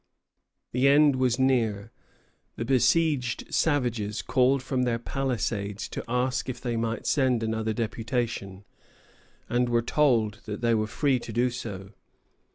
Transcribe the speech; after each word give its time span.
The 0.71 0.87
end 0.87 1.15
was 1.17 1.37
near. 1.37 1.91
The 2.55 2.65
besieged 2.65 3.53
savages 3.53 4.23
called 4.23 4.63
from 4.63 4.81
their 4.81 4.97
palisades 4.97 5.87
to 5.89 6.03
ask 6.07 6.49
if 6.49 6.59
they 6.59 6.75
might 6.75 7.05
send 7.05 7.43
another 7.43 7.71
deputation, 7.71 8.65
and 9.47 9.69
were 9.69 9.83
told 9.83 10.39
that 10.45 10.61
they 10.61 10.73
were 10.73 10.87
free 10.87 11.19
to 11.19 11.31
do 11.31 11.51
so. 11.51 11.91